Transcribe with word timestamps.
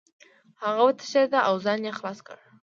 هغه 0.63 0.81
وتښتېد 0.87 1.31
او 1.47 1.55
ځان 1.65 1.79
یې 1.87 1.93
خلاص 1.99 2.19
کړ. 2.27 2.37